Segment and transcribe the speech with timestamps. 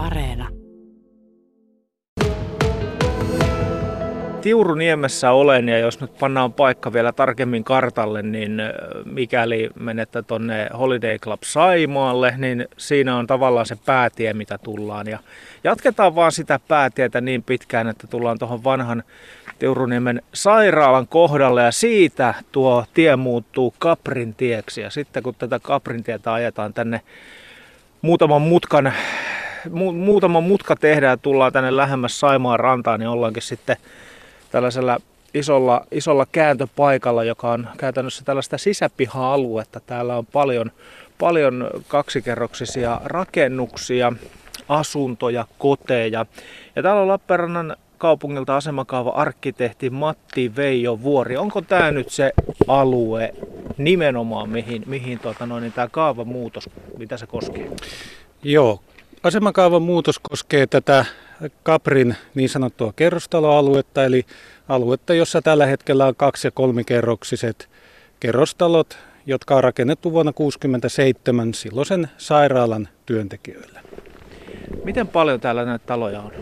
[0.00, 0.48] Areena.
[4.40, 8.62] Tiuruniemessä olen ja jos nyt pannaan paikka vielä tarkemmin kartalle, niin
[9.04, 15.06] mikäli menette tuonne Holiday Club Saimaalle, niin siinä on tavallaan se päätie, mitä tullaan.
[15.06, 15.18] Ja
[15.64, 19.02] jatketaan vaan sitä päätietä niin pitkään, että tullaan tuohon vanhan
[19.58, 24.80] Tiuruniemen sairaalan kohdalle ja siitä tuo tie muuttuu Kaprin tieksi.
[24.80, 27.00] Ja sitten kun tätä Kaprin tietä ajetaan tänne
[28.02, 28.92] muutaman mutkan
[29.70, 33.76] mu, muutama mutka tehdään ja tullaan tänne lähemmäs Saimaan rantaan, niin ollaankin sitten
[34.50, 34.98] tällaisella
[35.34, 39.80] isolla, isolla kääntöpaikalla, joka on käytännössä tällaista sisäpiha-aluetta.
[39.80, 40.70] Täällä on paljon,
[41.18, 44.12] paljon kaksikerroksisia rakennuksia,
[44.68, 46.26] asuntoja, koteja.
[46.76, 51.36] Ja täällä on Lappeenrannan kaupungilta asemakaava arkkitehti Matti Veijo Vuori.
[51.36, 52.32] Onko tämä nyt se
[52.68, 53.34] alue
[53.78, 57.70] nimenomaan, mihin, mihin tuota noin, niin tämä kaavamuutos, mitä se koskee?
[58.42, 58.80] Joo,
[59.22, 61.04] asemakaavan muutos koskee tätä
[61.62, 64.26] Kaprin niin sanottua kerrostaloaluetta, eli
[64.68, 67.68] aluetta, jossa tällä hetkellä on kaksi- ja kolmikerroksiset
[68.20, 73.80] kerrostalot, jotka on rakennettu vuonna 1967 silloisen sairaalan työntekijöille.
[74.84, 76.32] Miten paljon täällä näitä taloja on?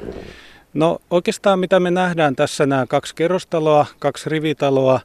[0.75, 5.01] No oikeastaan mitä me nähdään tässä, nämä kaksi kerrostaloa, kaksi rivitaloa,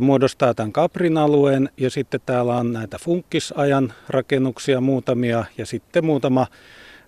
[0.00, 6.46] muodostaa tämän Kaprin alueen ja sitten täällä on näitä funkkisajan rakennuksia muutamia ja sitten muutama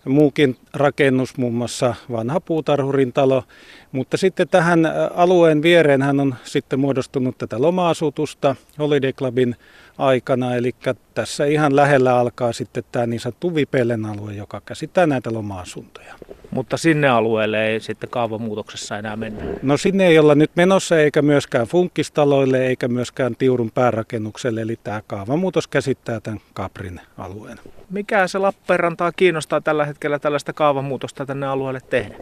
[0.05, 3.45] muukin rakennus, muun muassa vanha puutarhurin talo.
[3.93, 4.81] Mutta sitten tähän
[5.15, 9.57] alueen viereen hän on sitten muodostunut tätä loma-asutusta Holiday Clubin
[9.99, 10.55] aikana.
[10.55, 10.75] Eli
[11.15, 16.15] tässä ihan lähellä alkaa sitten tämä niin sanottu Vipellen alue, joka käsittää näitä loma-asuntoja.
[16.51, 19.45] Mutta sinne alueelle ei sitten kaavamuutoksessa enää mennä?
[19.63, 24.61] No sinne ei olla nyt menossa eikä myöskään funkkistaloille eikä myöskään Tiurun päärakennukselle.
[24.61, 27.61] Eli tämä kaavamuutos käsittää tämän Kaprin alueen.
[27.91, 32.15] Mikä se Lappeenrantaa kiinnostaa tällä hetkellä tällaista kaavamuutosta tänne alueelle tehdä?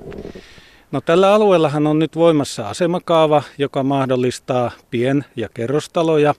[0.92, 6.34] No tällä alueellahan on nyt voimassa asemakaava, joka mahdollistaa pien- ja kerrostaloja.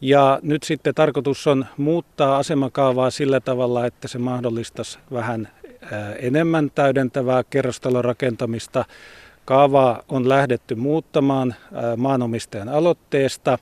[0.00, 5.48] Ja nyt sitten tarkoitus on muuttaa asemakaavaa sillä tavalla, että se mahdollistaisi vähän
[6.18, 8.84] enemmän täydentävää kerrostalorakentamista.
[9.44, 11.54] Kaavaa on lähdetty muuttamaan
[11.96, 13.58] maanomistajan aloitteesta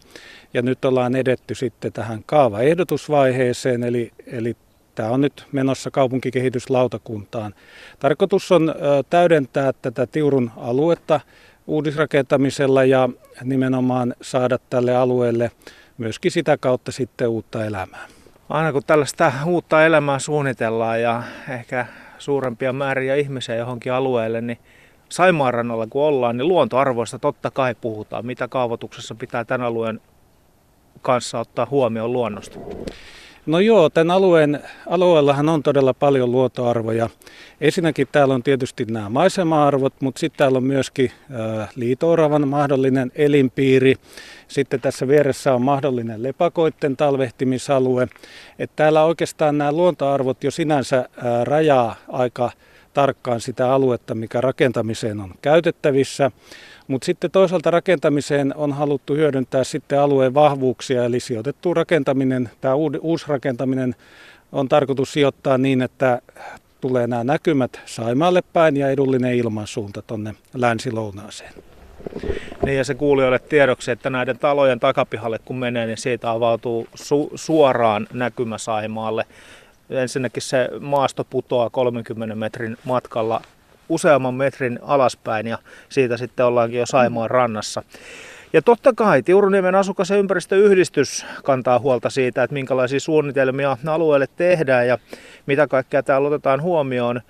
[0.54, 4.56] ja nyt ollaan edetty sitten tähän kaavaehdotusvaiheeseen, eli, eli
[4.96, 7.54] Tämä on nyt menossa kaupunkikehityslautakuntaan.
[7.98, 8.74] Tarkoitus on
[9.10, 11.20] täydentää tätä Tiurun aluetta
[11.66, 13.08] uudisrakentamisella ja
[13.44, 15.50] nimenomaan saada tälle alueelle
[15.98, 18.06] myöskin sitä kautta sitten uutta elämää.
[18.48, 21.86] Aina kun tällaista uutta elämää suunnitellaan ja ehkä
[22.18, 24.58] suurempia määriä ihmisiä johonkin alueelle, niin
[25.08, 28.26] Saimaan rannalla kun ollaan, niin luontoarvoista totta kai puhutaan.
[28.26, 30.00] Mitä kaavoituksessa pitää tämän alueen
[31.02, 32.58] kanssa ottaa huomioon luonnosta?
[33.46, 37.08] No joo, tämän alueen, alueellahan on todella paljon luontoarvoja.
[37.60, 41.10] Ensinnäkin täällä on tietysti nämä maisema-arvot, mutta sitten täällä on myöskin
[41.76, 43.94] liitooravan mahdollinen elinpiiri.
[44.48, 48.08] Sitten tässä vieressä on mahdollinen lepakoitten talvehtimisalue.
[48.58, 51.08] Et täällä oikeastaan nämä luontoarvot jo sinänsä
[51.44, 52.50] rajaa aika
[52.94, 56.30] tarkkaan sitä aluetta, mikä rakentamiseen on käytettävissä.
[56.88, 63.24] Mutta sitten toisaalta rakentamiseen on haluttu hyödyntää sitten alueen vahvuuksia, eli sijoitettu rakentaminen, tämä uusi
[63.28, 63.94] rakentaminen
[64.52, 66.22] on tarkoitus sijoittaa niin, että
[66.80, 71.52] tulee nämä näkymät Saimaalle päin ja edullinen ilmansuunta tuonne länsi-lounaaseen.
[72.64, 77.30] Niin ja se kuulijoille tiedoksi, että näiden talojen takapihalle kun menee, niin siitä avautuu su-
[77.34, 79.24] suoraan näkymä Saimaalle.
[79.90, 83.40] Ensinnäkin se maasto putoaa 30 metrin matkalla
[83.88, 85.58] useamman metrin alaspäin ja
[85.88, 87.82] siitä sitten ollaankin jo Saimaan rannassa.
[88.52, 94.88] Ja totta kai Tiuruniemen asukas- ja ympäristöyhdistys kantaa huolta siitä, että minkälaisia suunnitelmia alueelle tehdään
[94.88, 94.98] ja
[95.46, 97.20] mitä kaikkea täällä otetaan huomioon.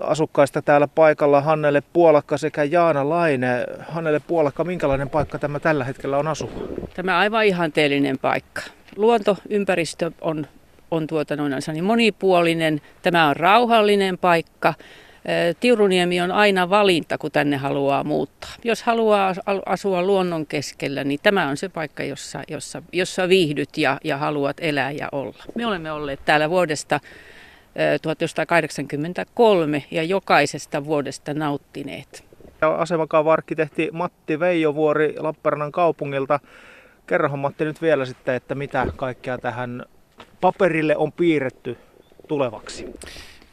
[0.00, 3.66] Asukkaista täällä paikalla Hannele Puolakka sekä Jaana Laine.
[3.88, 6.50] Hannele Puolakka, minkälainen paikka tämä tällä hetkellä on asua?
[6.94, 8.62] Tämä aivan ihanteellinen paikka.
[8.96, 10.46] Luontoympäristö on,
[10.90, 12.80] on tuota noin niin monipuolinen.
[13.02, 14.74] Tämä on rauhallinen paikka.
[15.60, 18.50] Tiuruniemi on aina valinta, kun tänne haluaa muuttaa.
[18.64, 19.34] Jos haluaa
[19.66, 24.56] asua luonnon keskellä, niin tämä on se paikka, jossa, jossa, jossa viihdyt ja, ja haluat
[24.60, 25.44] elää ja olla.
[25.54, 27.00] Me olemme olleet täällä vuodesta
[28.02, 32.24] 1983 ja jokaisesta vuodesta nauttineet.
[32.60, 36.40] Asemakaava-arkkitehti Matti Veijovuori Lappeenrannan kaupungilta.
[37.06, 39.84] Kerro Matti nyt vielä sitten, että mitä kaikkea tähän
[40.40, 41.76] paperille on piirretty
[42.28, 42.86] tulevaksi.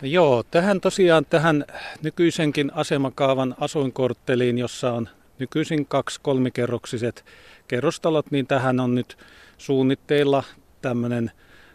[0.02, 1.66] Joo, tähän tosiaan tähän
[2.02, 5.10] nykyisenkin asemakaavan asuinkortteliin, jossa on
[5.40, 7.26] nykyisin kaksi kolmikerroksiset
[7.68, 9.18] kerrostalot, niin tähän on nyt
[9.58, 10.44] suunnitteilla
[10.82, 11.32] tämmöinen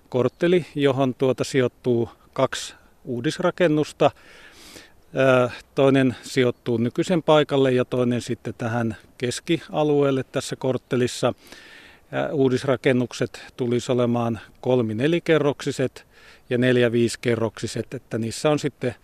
[0.08, 2.74] kortteli, johon tuota sijoittuu kaksi
[3.04, 4.10] uudisrakennusta.
[5.74, 11.34] Toinen sijoittuu nykyisen paikalle ja toinen sitten tähän keskialueelle tässä korttelissa.
[12.32, 16.06] Uudisrakennukset tulisi olemaan kolmi-nelikerroksiset
[16.50, 18.94] ja neljä-viisikerroksiset, että niissä on sitten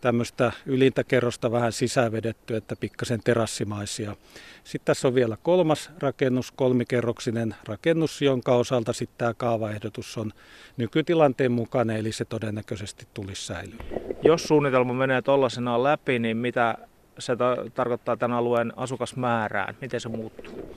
[0.00, 4.16] tämmöistä ylintä kerrosta vähän sisävedetty, että pikkasen terassimaisia.
[4.64, 10.32] Sitten tässä on vielä kolmas rakennus, kolmikerroksinen rakennus, jonka osalta sitten tämä kaavaehdotus on
[10.76, 13.84] nykytilanteen mukainen, eli se todennäköisesti tulisi säilyä.
[14.22, 16.78] Jos suunnitelma menee tuollaisenaan läpi, niin mitä
[17.18, 19.74] se ta- tarkoittaa tämän alueen asukasmäärään?
[19.80, 20.74] Miten se muuttuu?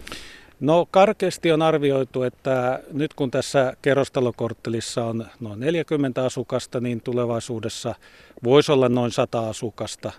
[0.59, 7.95] No karkeasti on arvioitu, että nyt kun tässä kerrostalokorttelissa on noin 40 asukasta, niin tulevaisuudessa
[8.43, 10.11] voisi olla noin 100 asukasta,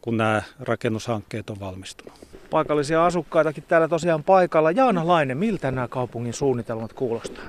[0.00, 2.18] kun nämä rakennushankkeet on valmistunut.
[2.50, 4.70] Paikallisia asukkaitakin täällä tosiaan paikalla.
[4.70, 7.44] Jaana Laine, miltä nämä kaupungin suunnitelmat kuulostaa?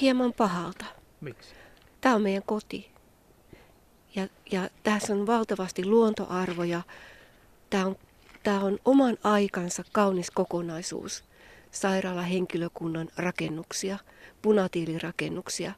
[0.00, 0.84] Hieman pahalta.
[1.20, 1.54] Miksi?
[2.00, 2.90] Tämä on meidän koti.
[4.14, 6.82] Ja, ja tässä on valtavasti luontoarvoja.
[7.70, 7.96] Tämä on,
[8.42, 11.24] tämä on oman aikansa kaunis kokonaisuus
[11.72, 13.98] sairaalahenkilökunnan rakennuksia,
[14.42, 15.72] punatiilirakennuksia.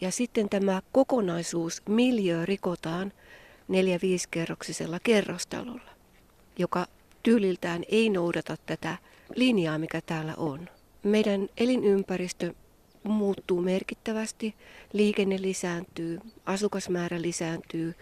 [0.00, 3.12] Ja sitten tämä kokonaisuus, miljö rikotaan
[3.68, 5.90] neljä-viisikerroksisella kerrostalolla,
[6.58, 6.86] joka
[7.22, 8.96] tyyliltään ei noudata tätä
[9.34, 10.68] linjaa, mikä täällä on.
[11.02, 12.54] Meidän elinympäristö
[13.02, 14.54] muuttuu merkittävästi,
[14.92, 17.94] liikenne lisääntyy, asukasmäärä lisääntyy,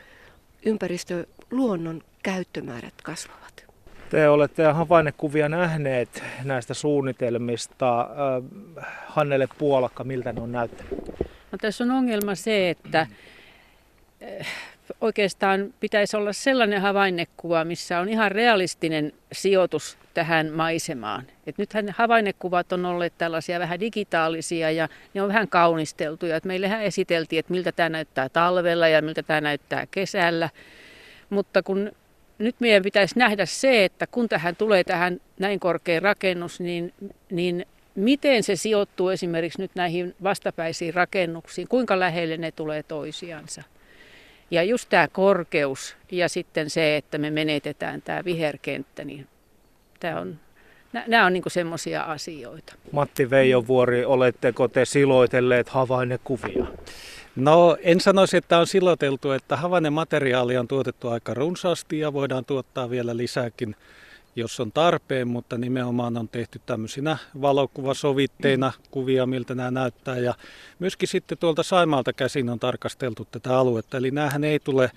[0.66, 3.67] ympäristö, luonnon käyttömäärät kasvavat.
[4.10, 8.08] Te olette havainnekuvia nähneet näistä suunnitelmista.
[9.06, 10.92] Hannele Puolakka, miltä ne on näyttänyt?
[11.52, 14.46] No, tässä on ongelma se, että äh,
[15.00, 21.26] oikeastaan pitäisi olla sellainen havainnekuva, missä on ihan realistinen sijoitus tähän maisemaan.
[21.46, 26.36] Et nythän havainnekuvat on olleet tällaisia vähän digitaalisia ja ne on vähän kaunisteltuja.
[26.36, 30.50] Et meillähän esiteltiin, että miltä tämä näyttää talvella ja miltä tämä näyttää kesällä.
[31.30, 31.92] Mutta kun
[32.38, 36.92] nyt meidän pitäisi nähdä se, että kun tähän tulee tähän näin korkea rakennus, niin,
[37.30, 43.62] niin miten se sijoittuu esimerkiksi nyt näihin vastapäisiin rakennuksiin, kuinka lähelle ne tulee toisiansa.
[44.50, 49.26] Ja just tämä korkeus ja sitten se, että me menetetään tämä viherkenttä, niin
[50.00, 50.38] tämä on,
[51.06, 52.74] nämä on niin semmoisia asioita.
[52.92, 56.66] Matti Veijovuori, oletteko te siloitelleet havainnekuvia?
[57.38, 62.90] No en sanoisi, että on siloteltu, että havainnemateriaali on tuotettu aika runsaasti ja voidaan tuottaa
[62.90, 63.76] vielä lisääkin,
[64.36, 70.18] jos on tarpeen, mutta nimenomaan on tehty tämmöisinä valokuvasovitteina kuvia, miltä nämä näyttää.
[70.18, 70.34] Ja
[70.78, 74.90] myöskin sitten tuolta Saimaalta käsin on tarkasteltu tätä aluetta, eli näähän ei tule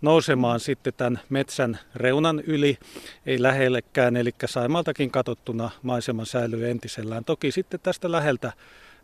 [0.00, 2.78] nousemaan sitten tämän metsän reunan yli,
[3.26, 7.24] ei lähellekään, eli Saimaaltakin katsottuna maisema säilyy entisellään.
[7.24, 8.52] Toki sitten tästä läheltä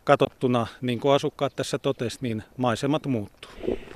[0.05, 3.51] katsottuna, niin kuin asukkaat tässä totesi, niin maisemat muuttuu.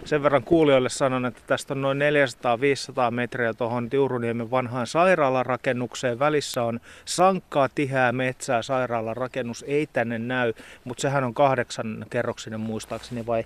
[0.06, 6.20] Sen verran kuulijoille sanon, että tästä on noin 400-500 metriä tuohon Tiuruniemen vanhaan sairaalarakennukseen.
[6.20, 10.54] Välissä on sankkaa, tihää metsää, sairaalarakennus ei tänne näy,
[10.84, 13.44] mutta sehän on kahdeksan kerroksinen muistaakseni vai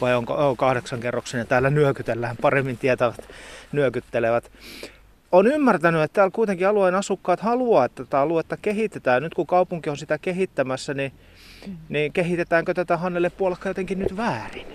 [0.00, 1.46] vai onko oh, kahdeksan kerroksinen?
[1.46, 3.28] Täällä nyökytellään, paremmin tietävät
[3.72, 4.50] nyökyttelevät.
[5.32, 9.22] On ymmärtänyt, että täällä kuitenkin alueen asukkaat haluaa, että tätä aluetta kehitetään.
[9.22, 11.12] Nyt kun kaupunki on sitä kehittämässä, niin
[11.88, 14.66] niin kehitetäänkö tätä Hannelle Puolakka jotenkin nyt väärin?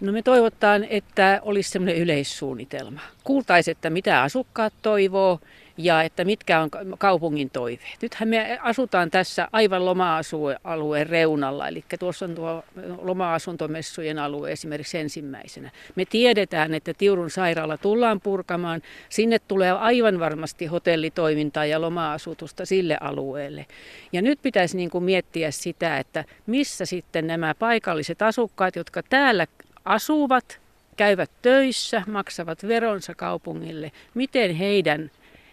[0.00, 3.00] No me toivotaan, että olisi semmoinen yleissuunnitelma.
[3.24, 5.40] Kuultaisiin, että mitä asukkaat toivoo
[5.76, 7.98] ja että mitkä on kaupungin toiveet.
[8.02, 12.64] Nythän me asutaan tässä aivan loma-alueen reunalla, eli tuossa on tuo
[13.02, 15.70] loma-asuntomessujen alue esimerkiksi ensimmäisenä.
[15.94, 18.82] Me tiedetään, että Tiurun sairaala tullaan purkamaan.
[19.08, 23.66] Sinne tulee aivan varmasti hotellitoimintaa ja loma-asutusta sille alueelle.
[24.12, 29.46] Ja nyt pitäisi niin kuin miettiä sitä, että missä sitten nämä paikalliset asukkaat, jotka täällä
[29.84, 30.60] asuvat,
[30.96, 35.10] käyvät töissä, maksavat veronsa kaupungille, miten heidän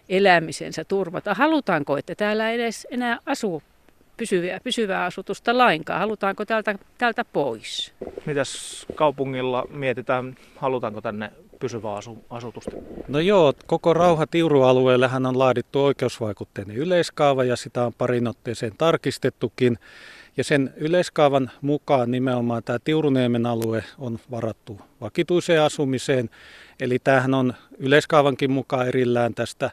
[0.10, 1.34] elämisensä turvata.
[1.34, 3.64] Halutaanko, että täällä edes enää asuu
[4.18, 6.00] pysyvää, pysyvää asutusta lainkaan?
[6.00, 7.94] Halutaanko täältä, täältä pois?
[8.26, 12.72] Mitäs kaupungilla mietitään, halutaanko tänne pysyvää asu, asutusta?
[13.08, 19.78] No joo, koko rauha Tiuru-alueellehan on laadittu oikeusvaikutteinen yleiskaava ja sitä on parin otteeseen tarkistettukin.
[20.38, 26.30] Ja sen yleiskaavan mukaan nimenomaan tämä Tiuruniemen alue on varattu vakituiseen asumiseen.
[26.80, 29.72] Eli tämähän on yleiskaavankin mukaan erillään tästä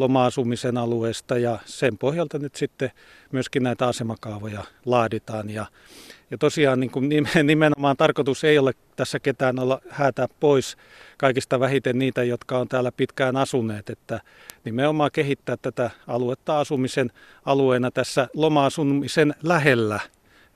[0.00, 2.90] loma-asumisen alueesta ja sen pohjalta nyt sitten
[3.32, 5.50] myöskin näitä asemakaavoja laaditaan.
[5.50, 5.66] Ja,
[6.30, 7.08] ja tosiaan niin kuin
[7.44, 10.76] nimenomaan tarkoitus ei ole tässä ketään olla häätää pois
[11.18, 14.20] kaikista vähiten niitä, jotka on täällä pitkään asuneet, että
[14.64, 17.10] nimenomaan kehittää tätä aluetta asumisen
[17.44, 20.00] alueena tässä loma-asumisen lähellä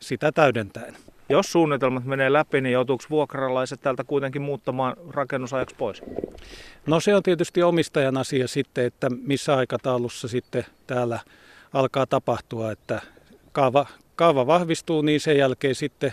[0.00, 0.94] sitä täydentäen.
[1.28, 6.02] Jos suunnitelmat menee läpi, niin joutuuko vuokralaiset täältä kuitenkin muuttamaan rakennusajaksi pois?
[6.86, 11.20] No se on tietysti omistajan asia sitten, että missä aikataulussa sitten täällä
[11.72, 13.00] alkaa tapahtua, että
[13.52, 16.12] kaava, kaava vahvistuu, niin sen jälkeen sitten,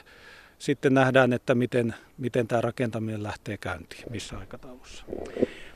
[0.59, 5.05] sitten nähdään, että miten, miten tämä rakentaminen lähtee käyntiin, missä aikataulussa.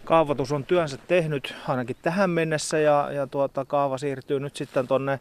[0.04, 5.20] Kaavoitus on työnsä tehnyt ainakin tähän mennessä ja, ja tuota, kaava siirtyy nyt sitten tuonne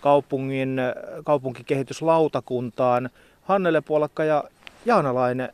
[0.00, 0.80] kaupungin,
[1.24, 3.10] kaupunkikehityslautakuntaan.
[3.42, 4.44] Hannele Puolakka ja
[4.86, 5.52] Jaanalainen,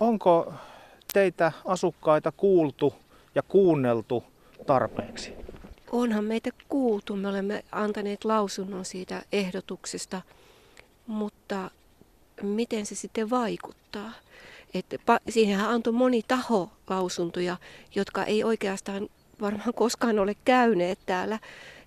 [0.00, 0.54] onko
[1.12, 2.94] teitä asukkaita kuultu
[3.34, 4.24] ja kuunneltu
[4.66, 5.32] tarpeeksi?
[5.92, 10.22] Onhan meitä kuultu, me olemme antaneet lausunnon siitä ehdotuksesta,
[11.06, 11.70] mutta
[12.42, 14.12] miten se sitten vaikuttaa?
[14.74, 17.56] Että siihenhän antoi moni taho lausuntoja,
[17.94, 19.08] jotka ei oikeastaan
[19.40, 21.38] varmaan koskaan ole käyneet täällä.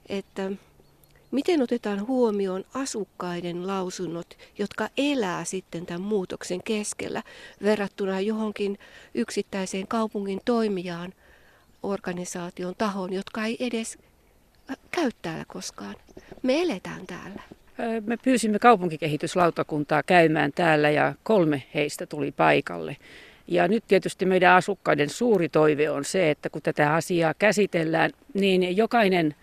[0.10, 0.52] Että
[1.36, 7.24] miten otetaan huomioon asukkaiden lausunnot, jotka elää sitten tämän muutoksen keskellä
[7.64, 8.80] verrattuna johonkin
[9.14, 11.14] yksittäiseen kaupungin toimijaan,
[11.84, 13.98] organisaation tahoon, jotka ei edes
[14.92, 15.96] käy täällä koskaan.
[16.44, 17.42] Me eletään täällä.
[18.06, 22.98] Me pyysimme kaupunkikehityslautakuntaa käymään täällä ja kolme heistä tuli paikalle.
[23.48, 28.78] Ja nyt tietysti meidän asukkaiden suuri toive on se, että kun tätä asiaa käsitellään, niin
[28.78, 29.36] jokainen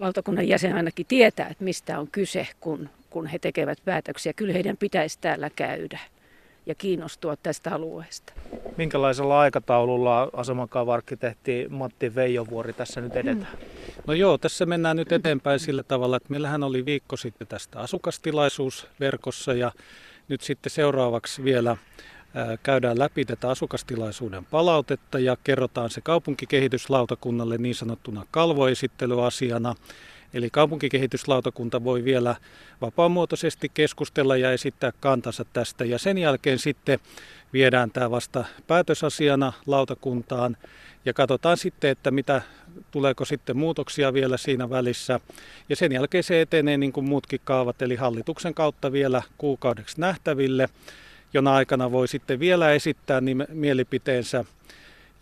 [0.00, 4.32] lautakunnan jäsen ainakin tietää, että mistä on kyse, kun, kun he tekevät päätöksiä.
[4.32, 5.98] Kyllä heidän pitäisi täällä käydä
[6.66, 8.32] ja kiinnostua tästä alueesta.
[8.76, 13.58] Minkälaisella aikataululla asemakaava-arkkitehti Matti Veijovuori tässä nyt edetään?
[13.58, 13.96] Hmm.
[14.06, 18.86] No joo, tässä mennään nyt eteenpäin sillä tavalla, että meillähän oli viikko sitten tästä asukastilaisuus
[19.00, 19.72] verkossa ja
[20.28, 21.76] nyt sitten seuraavaksi vielä
[22.62, 29.74] käydään läpi tätä asukastilaisuuden palautetta ja kerrotaan se kaupunkikehityslautakunnalle niin sanottuna kalvoesittelyasiana.
[30.34, 32.36] Eli kaupunkikehityslautakunta voi vielä
[32.80, 35.84] vapaamuotoisesti keskustella ja esittää kantansa tästä.
[35.84, 36.98] Ja sen jälkeen sitten
[37.52, 40.56] viedään tämä vasta päätösasiana lautakuntaan
[41.04, 42.42] ja katsotaan sitten, että mitä
[42.90, 45.20] tuleeko sitten muutoksia vielä siinä välissä.
[45.68, 50.68] Ja sen jälkeen se etenee niin kuin muutkin kaavat, eli hallituksen kautta vielä kuukaudeksi nähtäville,
[51.36, 54.44] jona aikana voi sitten vielä esittää mielipiteensä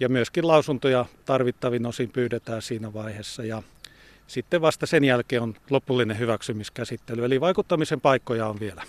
[0.00, 3.44] ja myöskin lausuntoja tarvittavin osin pyydetään siinä vaiheessa.
[3.44, 3.62] Ja
[4.26, 8.82] sitten vasta sen jälkeen on lopullinen hyväksymiskäsittely, eli vaikuttamisen paikkoja on vielä.